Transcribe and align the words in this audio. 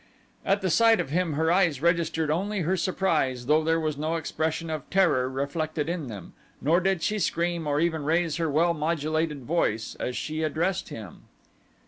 At 0.43 0.63
sight 0.71 0.99
of 0.99 1.11
him 1.11 1.33
her 1.33 1.51
eyes 1.51 1.79
registered 1.79 2.31
only 2.31 2.61
her 2.61 2.75
surprise 2.75 3.45
though 3.45 3.63
there 3.63 3.79
was 3.79 3.99
no 3.99 4.15
expression 4.15 4.71
of 4.71 4.89
terror 4.89 5.29
reflected 5.29 5.87
in 5.87 6.07
them, 6.07 6.33
nor 6.59 6.79
did 6.79 7.03
she 7.03 7.19
scream 7.19 7.67
or 7.67 7.79
even 7.79 8.03
raise 8.03 8.37
her 8.37 8.49
well 8.49 8.73
modulated 8.73 9.43
voice 9.43 9.93
as 9.99 10.17
she 10.17 10.41
addressed 10.41 10.89
him. 10.89 11.25